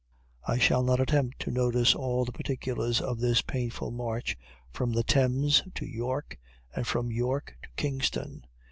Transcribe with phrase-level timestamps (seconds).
[0.47, 4.35] I shall not attempt to notice all the particulars of this painful march,
[4.73, 6.39] from the Thames to York,
[6.75, 8.47] and from York to Kingston.